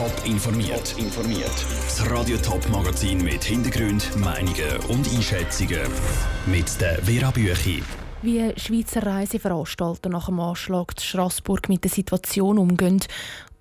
Top 0.00 0.24
informiert. 0.24 0.94
informiert. 0.96 1.66
Das 1.84 2.10
Radio 2.10 2.38
Top 2.38 2.66
Magazin 2.70 3.22
mit 3.22 3.44
Hintergrund, 3.44 4.16
Meinungen 4.16 4.78
und 4.88 5.06
Einschätzungen 5.14 5.82
mit 6.46 6.80
der 6.80 7.04
Vera 7.04 7.30
Büchi. 7.30 7.82
Wie 8.22 8.50
Schweizer 8.58 9.04
Reiseveranstalter 9.04 10.08
nach 10.08 10.24
dem 10.24 10.40
Anschlag 10.40 10.92
in 10.96 11.02
Straßburg 11.02 11.68
mit 11.68 11.84
der 11.84 11.90
Situation 11.90 12.56
umgehen 12.56 13.02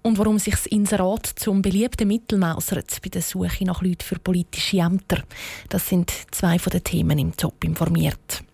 und 0.02 0.18
warum 0.18 0.40
sich 0.40 0.54
das 0.54 0.66
Inserat 0.68 1.26
zum 1.26 1.62
beliebten 1.62 2.08
Mittel 2.08 2.40
mausert 2.40 3.02
bei 3.04 3.10
der 3.10 3.22
Suche 3.22 3.66
nach 3.66 3.82
Leuten 3.82 4.06
für 4.06 4.18
politische 4.18 4.78
Ämter. 4.78 5.24
Das 5.68 5.90
sind 5.90 6.10
zwei 6.32 6.58
von 6.58 6.72
den 6.72 6.86
Themen 6.86 7.20
im 7.20 7.36
Top 7.36 7.62
informiert. 7.66 8.46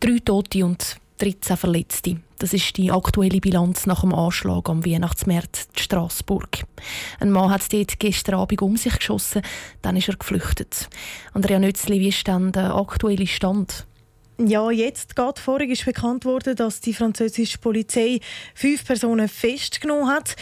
Drei 0.00 0.18
Tote 0.18 0.64
und 0.64 0.96
13 1.18 1.56
Verletzte. 1.56 2.16
Das 2.38 2.52
ist 2.52 2.76
die 2.76 2.90
aktuelle 2.90 3.40
Bilanz 3.40 3.86
nach 3.86 4.00
dem 4.00 4.14
Anschlag 4.14 4.68
am 4.68 4.84
Weihnachtsmärz 4.84 5.68
in 5.72 5.78
Straßburg. 5.78 6.64
Ein 7.20 7.30
Mann 7.30 7.50
hat 7.50 7.72
dort 7.72 7.98
gestern 7.98 8.34
Abend 8.34 8.62
um 8.62 8.76
sich 8.76 8.96
geschossen, 8.96 9.42
dann 9.80 9.96
ist 9.96 10.08
er 10.08 10.16
geflüchtet. 10.16 10.88
Andrea 11.32 11.58
Nützli, 11.58 12.00
wie 12.00 12.08
ist 12.08 12.26
dann 12.26 12.52
der 12.52 12.74
aktuelle 12.74 13.26
Stand? 13.26 13.86
Ja, 14.38 14.70
jetzt 14.70 15.14
gerade 15.14 15.40
vorig 15.40 15.70
ist 15.70 15.84
bekannt 15.84 16.24
worden, 16.24 16.56
dass 16.56 16.80
die 16.80 16.94
französische 16.94 17.58
Polizei 17.58 18.18
fünf 18.54 18.84
Personen 18.84 19.28
festgenommen 19.28 20.08
hat. 20.08 20.34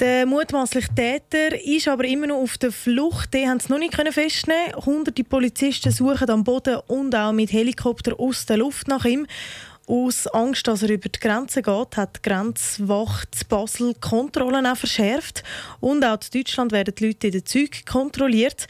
Der 0.00 0.26
mutmaßliche 0.26 0.94
Täter 0.94 1.58
ist 1.64 1.88
aber 1.88 2.04
immer 2.04 2.26
noch 2.26 2.42
auf 2.42 2.58
der 2.58 2.72
Flucht. 2.72 3.32
Die 3.32 3.48
haben 3.48 3.58
es 3.58 3.68
noch 3.68 3.78
nicht 3.78 3.94
festnehmen. 3.94 4.74
Hunderte 4.84 5.24
Polizisten 5.24 5.92
suchen 5.92 6.28
am 6.28 6.44
Boden 6.44 6.80
und 6.88 7.14
auch 7.14 7.32
mit 7.32 7.52
Helikopter 7.52 8.18
aus 8.18 8.46
der 8.46 8.58
Luft 8.58 8.88
nach 8.88 9.04
ihm. 9.04 9.26
Aus 9.88 10.26
Angst, 10.26 10.66
dass 10.66 10.82
er 10.82 10.90
über 10.90 11.08
die 11.08 11.20
Grenze 11.20 11.62
geht, 11.62 11.96
hat 11.96 12.16
die 12.16 12.28
Grenzwacht 12.28 13.48
Basel 13.48 13.94
Kontrollen 14.00 14.66
auch 14.66 14.76
verschärft. 14.76 15.44
Und 15.78 16.04
auch 16.04 16.18
in 16.32 16.40
Deutschland 16.40 16.72
werden 16.72 16.92
die 16.98 17.06
Leute 17.06 17.28
in 17.28 17.34
den 17.34 17.46
Zügen 17.46 17.84
kontrolliert. 17.84 18.66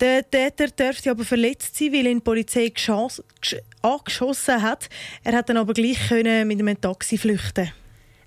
Der 0.00 0.28
Täter 0.30 0.68
dürfte 0.68 1.10
aber 1.10 1.24
verletzt 1.24 1.76
sein, 1.76 1.92
weil 1.92 2.06
ihn 2.06 2.18
die 2.18 2.24
Polizei 2.24 2.72
angeschossen 3.80 4.62
hat. 4.62 4.90
Er 5.24 5.32
hat 5.32 5.48
dann 5.48 5.56
aber 5.56 5.72
gleich 5.72 6.08
können 6.08 6.46
mit 6.46 6.58
einem 6.58 6.78
Taxi 6.78 7.16
flüchten. 7.16 7.72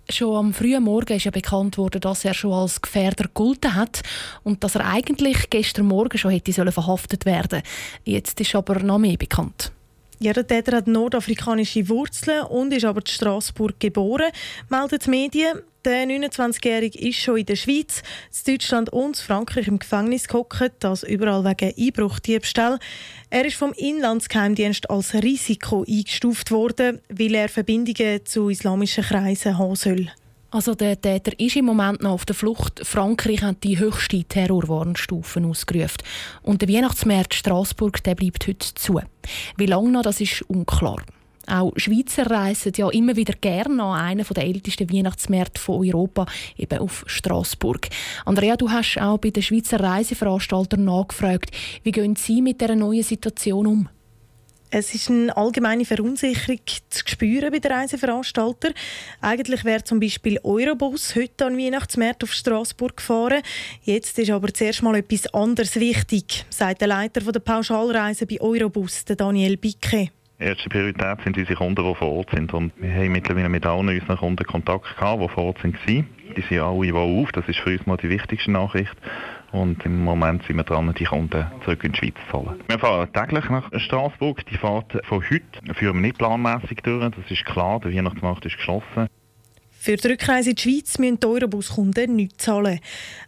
Schon 0.10 0.36
am 0.36 0.54
frühen 0.54 0.84
Morgen 0.84 1.16
ist 1.16 1.26
ja 1.26 1.32
bekannt 1.32 1.78
worden, 1.78 2.02
dass 2.02 2.26
er 2.26 2.34
schon 2.34 2.52
als 2.52 2.82
Gefährder 2.82 3.26
gegolten 3.26 3.76
hat 3.76 4.02
und 4.44 4.64
dass 4.64 4.76
er 4.76 4.86
eigentlich 4.86 5.50
gestern 5.52 5.86
Morgen 5.86 6.18
schon 6.18 6.32
hätte 6.32 6.72
verhaftet 6.72 7.26
werden. 7.26 7.62
Jetzt 8.04 8.42
ist 8.42 8.56
aber 8.56 8.80
noch 8.80 8.98
mehr 8.98 9.18
bekannt. 9.18 9.72
Ja, 10.24 10.32
der 10.32 10.48
Täter 10.48 10.78
hat 10.78 10.88
nordafrikanische 10.88 11.90
Wurzeln 11.90 12.46
und 12.46 12.72
ist 12.72 12.86
aber 12.86 13.02
in 13.02 13.08
Straßburg 13.08 13.78
geboren, 13.78 14.32
meldet 14.70 15.06
die 15.06 15.10
Medien. 15.10 15.60
Der 15.84 16.06
29-Jährige 16.06 16.98
ist 16.98 17.18
schon 17.18 17.40
in 17.40 17.46
der 17.46 17.58
Schweiz, 17.58 18.04
in 18.46 18.54
Deutschland 18.54 18.90
und 18.94 19.18
in 19.18 19.26
Frankreich 19.26 19.68
im 19.68 19.80
Gefängnis 19.80 20.30
gehockt, 20.30 20.76
das 20.80 21.04
überall 21.04 21.44
wegen 21.44 21.74
Einbruchdiebstahl. 21.78 22.80
Er 23.32 23.44
ist 23.44 23.58
vom 23.58 23.74
Inlandsgeheimdienst 23.74 24.90
als 24.90 25.14
Risiko 25.14 25.84
eingestuft 25.86 26.52
worden, 26.52 27.02
weil 27.10 27.36
er 27.36 27.50
Verbindungen 27.50 28.26
zu 28.26 28.48
islamischen 28.48 29.04
Kreisen 29.04 29.58
haben 29.58 29.76
soll. 29.76 30.10
Also 30.54 30.76
der 30.76 31.02
Täter 31.02 31.32
ist 31.40 31.56
im 31.56 31.66
Moment 31.66 32.04
noch 32.04 32.12
auf 32.12 32.26
der 32.26 32.36
Flucht. 32.36 32.86
Frankreich 32.86 33.42
hat 33.42 33.64
die 33.64 33.80
höchste 33.80 34.24
Terrorwarnstufe 34.24 35.44
ausgerufen. 35.44 36.04
Und 36.44 36.62
der 36.62 36.70
Weihnachtsmarkt 36.70 37.34
Straßburg 37.34 38.04
der 38.04 38.14
bleibt 38.14 38.46
heute 38.48 38.76
zu. 38.76 39.02
Wie 39.58 39.66
lange 39.66 39.90
noch, 39.90 40.04
das 40.04 40.22
ist 40.22 40.44
unklar. 40.44 41.02
Auch 41.48 41.74
Schweizer 41.76 42.30
reisen 42.30 42.72
ja 42.78 42.88
immer 42.92 43.16
wieder 43.16 43.34
gerne 43.34 43.82
an 43.82 44.00
einen 44.00 44.26
der 44.28 44.44
ältesten 44.44 44.94
Weihnachtsmärkte 44.94 45.60
von 45.60 45.88
Europa, 45.88 46.28
eben 46.56 46.78
auf 46.78 47.04
Straßburg. 47.08 47.90
Andrea, 48.24 48.56
du 48.56 48.70
hast 48.70 49.00
auch 49.02 49.18
bei 49.18 49.32
den 49.32 49.42
Schweizer 49.42 49.80
Reiseveranstaltern 49.80 50.86
nachgefragt, 50.86 51.50
wie 51.82 51.92
gehen 51.92 52.16
sie 52.16 52.44
mit 52.44 52.62
dieser 52.62 52.76
neuen 52.76 53.02
Situation 53.02 53.66
um? 53.66 53.90
Es 54.76 54.96
ist 54.96 55.12
eine 55.12 55.38
allgemeine 55.38 55.86
Verunsicherung 55.86 56.58
zu 56.90 57.04
spüren 57.06 57.52
bei 57.52 57.60
den 57.60 57.72
Reiseveranstaltern. 57.72 58.74
Eigentlich 59.22 59.66
wäre 59.66 59.84
zum 59.84 60.00
Beispiel 60.00 60.40
Eurobus 60.44 61.16
heute 61.16 61.46
an 61.46 61.60
Weihnachtsmärkten 61.60 62.28
auf 62.28 62.34
Straßburg 62.34 62.98
gefahren. 62.98 63.44
Jetzt 63.84 64.18
ist 64.18 64.32
aber 64.32 64.52
zuerst 64.52 64.82
mal 64.82 64.96
etwas 64.96 65.32
anderes 65.32 65.80
wichtig, 65.80 66.48
sagt 66.50 66.82
der 66.82 66.88
Leiter 66.88 67.22
der 67.22 67.40
Pauschalreise 67.40 68.26
bei 68.26 68.42
Eurobus, 68.42 69.06
Daniel 69.06 69.58
Bicke. 69.58 70.10
Erste 70.40 70.70
Priorität 70.70 71.20
sind 71.24 71.38
unsere 71.38 71.56
Kunden, 71.56 71.88
die 71.88 71.96
vor 71.96 72.12
Ort 72.12 72.32
sind. 72.32 72.52
Und 72.52 72.74
wir 72.78 72.92
haben 72.92 73.12
mittlerweile 73.12 73.50
mit 73.50 73.68
allen 73.68 73.90
unseren 73.90 74.18
Kunden 74.18 74.44
Kontakt 74.44 74.98
gehabt, 74.98 75.22
die 75.22 75.30
vor 75.30 75.44
Ort 75.44 75.64
waren. 75.64 76.08
Die 76.36 76.42
sind 76.50 76.60
alle 76.60 76.94
wohl 76.96 77.22
auf. 77.22 77.32
Das 77.32 77.48
ist 77.48 77.60
für 77.60 77.70
uns 77.70 77.86
mal 77.86 77.98
die 77.98 78.10
wichtigste 78.10 78.50
Nachricht. 78.50 78.96
Und 79.54 79.86
im 79.86 80.04
Moment 80.04 80.44
sind 80.48 80.58
wir 80.58 80.64
dran, 80.64 80.94
die 80.98 81.06
Kunden 81.06 81.46
zurück 81.64 81.84
in 81.84 81.92
die 81.92 82.00
Schweiz 82.00 82.16
zu 82.32 82.40
holen. 82.40 82.60
Wir 82.68 82.80
fahren 82.80 83.08
täglich 83.14 83.48
nach 83.50 83.70
Straßburg. 83.72 84.44
Die 84.48 84.58
Fahrt 84.58 85.00
von 85.06 85.24
heute 85.30 85.76
führen 85.76 85.98
wir 85.98 86.02
nicht 86.02 86.18
planmäßig 86.18 86.80
durch. 86.84 87.12
Das 87.12 87.32
ist 87.32 87.46
klar, 87.46 87.80
der 87.80 87.94
Weihnachtsmarkt 87.94 88.46
ist 88.48 88.58
geschlossen. 88.58 89.08
Für 89.84 89.98
die 89.98 90.08
Rückreise 90.08 90.52
in 90.52 90.56
die 90.56 90.62
Schweiz 90.62 90.98
müssen 90.98 91.20
die 91.20 91.28
Eurobus-Kunden 91.28 92.16
nichts 92.16 92.46
zahlen. 92.46 92.80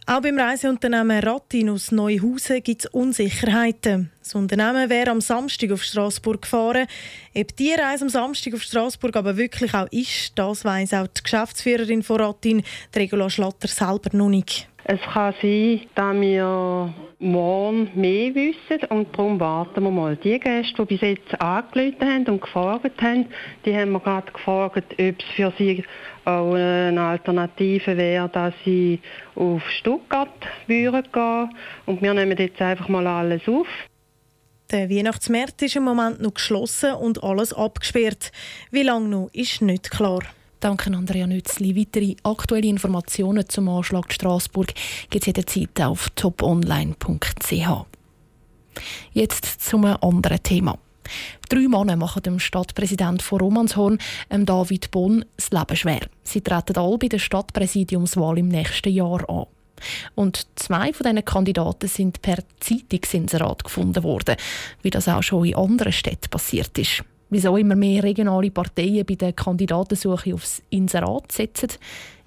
Auch 0.06 0.22
beim 0.22 0.38
Reiseunternehmen 0.38 1.22
Rattin 1.22 1.68
aus 1.68 1.92
Neuhausen 1.92 2.62
gibt 2.62 2.86
es 2.86 2.90
Unsicherheiten. 2.90 4.10
Das 4.20 4.34
Unternehmen 4.34 4.88
wäre 4.90 5.10
am 5.10 5.20
Samstag 5.20 5.70
auf 5.70 5.84
Straßburg 5.84 6.42
gefahren. 6.42 6.86
Ob 7.36 7.56
die 7.56 7.72
Reise 7.72 8.04
am 8.04 8.08
Samstag 8.08 8.54
auf 8.54 8.62
Straßburg 8.62 9.14
aber 9.16 9.36
wirklich 9.36 9.74
auch 9.74 9.86
ist, 9.92 10.32
das 10.34 10.64
weiss 10.64 10.94
auch 10.94 11.06
die 11.06 11.22
Geschäftsführerin 11.22 12.02
von 12.02 12.20
Rattin, 12.22 12.64
Regula 12.96 13.28
Schlatter, 13.28 13.68
selber 13.68 14.16
noch 14.16 14.30
nicht. 14.30 14.66
Es 14.88 15.00
kann 15.00 15.34
sein, 15.42 15.80
dass 15.96 16.14
wir 16.14 16.94
morgen 17.18 17.90
mehr 17.96 18.32
wissen 18.36 18.86
und 18.88 19.12
darum 19.18 19.40
warten 19.40 19.82
wir 19.82 19.90
mal. 19.90 20.14
Die 20.14 20.38
Gäste, 20.38 20.86
die 20.86 20.96
bis 20.96 21.00
jetzt 21.00 21.40
angerufen 21.40 22.00
haben 22.00 22.26
und 22.26 22.40
gefragt 22.40 23.02
haben, 23.02 23.26
die 23.64 23.76
haben 23.76 23.90
wir 23.90 23.98
gerade 23.98 24.30
gefragt, 24.30 24.92
ob 24.92 24.96
es 24.96 25.24
für 25.34 25.52
sie 25.58 25.82
auch 26.24 26.54
eine 26.54 27.00
Alternative 27.00 27.96
wäre, 27.96 28.28
dass 28.28 28.54
sie 28.64 29.00
auf 29.34 29.60
Stuttgart 29.70 30.28
würden 30.68 31.02
gehen 31.12 31.50
und 31.86 32.00
wir 32.00 32.14
nehmen 32.14 32.38
jetzt 32.38 32.62
einfach 32.62 32.86
mal 32.88 33.08
alles 33.08 33.42
auf. 33.48 33.66
Der 34.70 34.88
Weihnachtsmarkt 34.88 35.62
ist 35.62 35.74
im 35.74 35.82
Moment 35.82 36.22
noch 36.22 36.34
geschlossen 36.34 36.92
und 36.94 37.24
alles 37.24 37.52
abgesperrt. 37.52 38.30
Wie 38.70 38.84
lange 38.84 39.08
noch, 39.08 39.30
ist 39.32 39.62
nicht 39.62 39.90
klar. 39.90 40.20
Danke 40.60 40.90
Andrea 40.90 41.26
Nützli. 41.26 41.76
Weitere 41.76 42.16
aktuelle 42.22 42.68
Informationen 42.68 43.46
zum 43.48 43.68
Anschlag 43.68 44.12
Straßburg 44.12 44.72
gibt 45.10 45.22
es 45.22 45.26
jederzeit 45.26 45.80
auf 45.82 46.08
toponline.ch. 46.10 47.86
Jetzt 49.12 49.44
zum 49.60 49.84
anderen 49.84 50.42
Thema. 50.42 50.78
Drei 51.48 51.68
Männer 51.68 51.96
machen 51.96 52.22
dem 52.22 52.38
Stadtpräsident 52.38 53.22
von 53.22 53.40
Romanshorn, 53.40 53.98
David 54.30 54.90
Bonn, 54.90 55.24
das 55.36 55.50
Leben 55.50 55.76
schwer. 55.76 56.00
Sie 56.24 56.40
treten 56.40 56.76
alle 56.76 56.98
bei 56.98 57.08
der 57.08 57.18
Stadtpräsidiumswahl 57.18 58.38
im 58.38 58.48
nächsten 58.48 58.92
Jahr 58.92 59.28
an. 59.28 59.46
Und 60.14 60.46
zwei 60.56 60.92
von 60.94 61.04
diesen 61.04 61.24
Kandidaten 61.24 61.86
sind 61.86 62.22
per 62.22 62.38
Zeitungsinserat 62.60 63.62
gefunden 63.62 64.02
worden, 64.02 64.36
wie 64.82 64.90
das 64.90 65.06
auch 65.06 65.22
schon 65.22 65.44
in 65.44 65.54
anderen 65.54 65.92
Städten 65.92 66.30
passiert 66.30 66.76
ist 66.78 67.04
wieso 67.30 67.56
immer 67.56 67.76
mehr 67.76 68.02
regionale 68.02 68.50
Parteien 68.50 69.04
bei 69.06 69.14
der 69.14 69.32
Kandidatensuche 69.32 70.34
aufs 70.34 70.62
Inserat 70.70 71.32
setzen. 71.32 71.68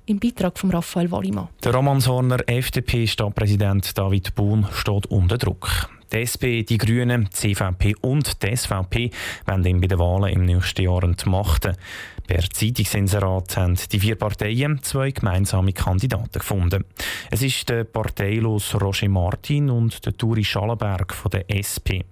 Im 0.05 0.19
Beitrag 0.19 0.57
von 0.57 0.71
Raphael 0.71 1.11
Wallimann. 1.11 1.49
Der 1.63 1.73
Romanshorner 1.73 2.39
FDP-Stadtpräsident 2.47 3.95
David 3.97 4.33
Buhn 4.33 4.67
steht 4.73 5.05
unter 5.07 5.37
Druck. 5.37 5.89
Die 6.11 6.17
SP, 6.25 6.63
die 6.63 6.79
Grünen, 6.79 7.25
die 7.25 7.53
CVP 7.53 7.95
und 8.01 8.41
die 8.41 8.55
SVP 8.55 9.11
wollen 9.45 9.65
ihm 9.65 9.79
bei 9.79 9.87
den 9.87 9.99
Wahlen 9.99 10.33
im 10.33 10.45
nächsten 10.45 10.81
Jahr 10.81 11.03
entmachten. 11.03 11.77
Per 12.25 12.41
Zeitungsinserat 12.41 13.57
haben 13.57 13.77
die 13.91 13.99
vier 13.99 14.15
Parteien 14.15 14.81
zwei 14.81 15.11
gemeinsame 15.11 15.73
Kandidaten 15.73 16.39
gefunden. 16.39 16.85
Es 17.29 17.41
ist 17.41 17.69
der 17.69 17.83
parteilos 17.83 18.79
Roger 18.79 19.09
Martin 19.09 19.69
und 19.69 20.05
der 20.05 20.15
Turi 20.17 20.43
Schallenberg 20.43 21.13
von 21.13 21.31
der 21.31 21.45
SP. 21.49 22.05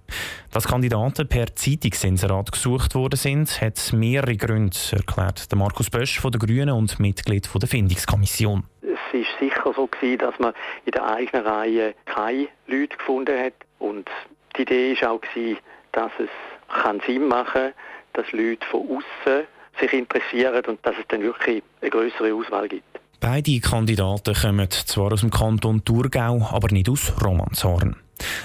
Dass 0.52 0.68
Kandidaten 0.68 1.28
per 1.28 1.56
Zeitungsinserat 1.56 2.52
gesucht 2.52 2.96
worden 2.96 3.18
sind, 3.18 3.62
hat 3.62 3.94
mehrere 3.94 4.36
Gründe, 4.38 4.78
erklärt 4.92 5.48
Markus 5.56 5.90
Bösch 5.90 6.20
von 6.20 6.32
der 6.32 6.40
Grünen 6.40 6.72
und 6.72 7.00
Mitglied 7.00 7.48
der 7.54 7.68
Findungskommission. 7.68 8.64
Es 8.82 9.14
war 9.14 9.22
sicher 9.40 9.74
so 9.76 9.88
gewesen, 9.88 10.20
dass 10.20 10.40
man 10.40 10.54
in 10.86 10.92
der 10.92 11.14
eigenen 11.14 11.46
Reihe 11.46 11.94
keine 12.06 12.48
Leute 12.68 12.98
gefunden 12.98 13.38
hat 13.40 13.54
und 13.80 14.10
die 14.56 14.62
Idee 14.64 14.98
war 15.02 15.12
auch 15.12 15.22
dass 15.92 16.12
es 16.20 16.30
Sinn 17.06 17.28
machen 17.28 17.54
kann, 17.54 17.74
dass 18.14 18.32
Leute 18.32 18.66
von 18.70 18.82
außen 18.82 19.48
sich 19.80 19.94
interessieren 19.94 20.64
und 20.68 20.86
dass 20.86 20.96
es 21.00 21.06
dann 21.08 21.22
wirklich 21.22 21.64
eine 21.82 21.90
größere 21.90 22.34
Auswahl 22.34 22.68
gibt. 22.68 22.84
Beide 23.20 23.60
Kandidaten 23.60 24.36
kommen 24.36 24.70
zwar 24.70 25.12
aus 25.12 25.22
dem 25.22 25.32
Kanton 25.32 25.84
Thurgau, 25.84 26.48
aber 26.52 26.72
nicht 26.72 26.90
aus 26.90 27.14
Romanshorn. 27.24 27.96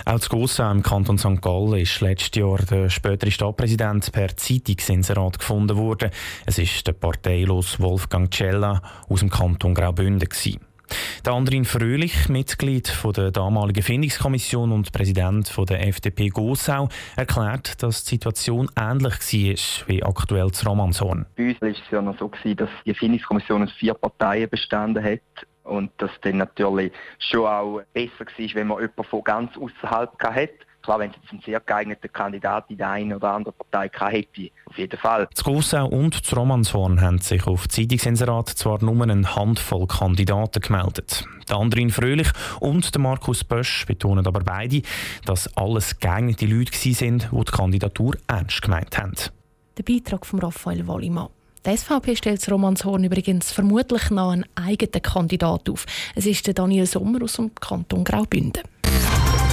Auch 0.04 0.18
zu 0.18 0.28
Gossau 0.30 0.70
im 0.70 0.82
Kanton 0.82 1.18
St. 1.18 1.40
Gallen 1.40 1.76
ist 1.76 2.00
letztes 2.00 2.38
Jahr 2.38 2.58
der 2.58 2.90
spätere 2.90 3.30
Stadtpräsident 3.30 4.12
per 4.12 4.36
Zeitungsinserat 4.36 5.38
gefunden 5.38 5.76
worden. 5.76 6.10
Es 6.46 6.58
ist 6.58 6.86
der 6.86 6.92
parteilos 6.92 7.80
Wolfgang 7.80 8.32
Cella 8.32 8.82
aus 9.08 9.20
dem 9.20 9.30
Kanton 9.30 9.74
Graubünden. 9.74 10.28
Gewesen. 10.28 10.71
Der 11.24 11.32
Andrin 11.32 11.64
Fröhlich, 11.64 12.28
Mitglied 12.28 12.92
der 13.16 13.30
damaligen 13.30 13.82
Findungskommission 13.82 14.72
und 14.72 14.92
Präsident 14.92 15.52
der 15.68 15.86
FDP 15.86 16.28
Gossau, 16.28 16.88
erklärt, 17.16 17.82
dass 17.82 18.04
die 18.04 18.16
Situation 18.16 18.68
ähnlich 18.76 19.12
war 19.12 19.88
wie 19.88 20.02
aktuell 20.02 20.50
zu 20.50 20.66
Romanshorn. 20.66 21.26
Bei 21.36 21.50
uns 21.50 21.60
war 21.60 21.68
es 21.68 21.76
ja 21.90 22.02
noch 22.02 22.18
so, 22.18 22.30
dass 22.54 22.70
die 22.84 22.94
Findungskommission 22.94 23.62
aus 23.62 23.72
vier 23.72 23.94
Parteien 23.94 24.48
bestanden 24.48 25.02
hat 25.02 25.20
und 25.64 25.90
das 25.98 26.10
dann 26.22 26.38
natürlich 26.38 26.92
schon 27.18 27.46
auch 27.46 27.82
besser 27.92 28.26
war, 28.26 28.54
wenn 28.54 28.66
man 28.66 28.80
jemanden 28.80 29.04
von 29.04 29.24
ganz 29.24 29.56
außerhalb 29.56 30.18
hatte. 30.22 30.52
Klar, 30.82 30.98
wenn 30.98 31.10
es 31.10 31.16
jetzt 31.22 31.32
einen 31.32 31.42
sehr 31.42 31.60
geeigneten 31.60 32.12
Kandidat 32.12 32.64
in 32.68 32.76
der 32.76 32.90
einen 32.90 33.12
oder 33.14 33.32
anderen 33.32 33.56
Partei 33.56 33.88
hätte, 34.10 34.50
auf 34.66 34.76
jeden 34.76 34.98
Fall. 34.98 35.28
Zu 35.32 35.44
Gossau 35.44 35.86
und 35.86 36.24
zu 36.24 36.34
Romanshorn 36.34 37.00
haben 37.00 37.18
sich 37.18 37.46
auf 37.46 37.68
Zeitungsinserat 37.68 38.48
zwar 38.48 38.82
nur 38.82 39.00
eine 39.02 39.36
Handvoll 39.36 39.86
Kandidaten 39.86 40.60
gemeldet. 40.60 41.24
Der 41.48 41.56
Andrin 41.56 41.90
Fröhlich 41.90 42.28
und 42.58 42.94
der 42.94 43.00
Markus 43.00 43.44
Bösch 43.44 43.86
betonen 43.86 44.26
aber 44.26 44.40
beide, 44.40 44.82
dass 45.24 45.56
alles 45.56 46.00
geeignete 46.00 46.46
Leute 46.46 46.72
waren, 46.72 47.18
die 47.18 47.44
die 47.44 47.52
Kandidatur 47.52 48.16
ernst 48.26 48.62
gemeint 48.62 48.98
haben. 48.98 49.14
Der 49.78 49.84
Beitrag 49.84 50.26
von 50.26 50.40
Raphael 50.40 50.86
Wallimann. 50.86 51.28
Die 51.64 51.76
SVP 51.76 52.16
stellt 52.16 52.50
Romanshorn 52.50 53.04
übrigens 53.04 53.52
vermutlich 53.52 54.10
noch 54.10 54.32
einen 54.32 54.46
eigenen 54.56 55.00
Kandidat 55.00 55.70
auf. 55.70 55.86
Es 56.16 56.26
ist 56.26 56.44
der 56.48 56.54
Daniel 56.54 56.86
Sommer 56.86 57.22
aus 57.22 57.34
dem 57.34 57.54
Kanton 57.54 58.02
Graubünden. 58.02 58.62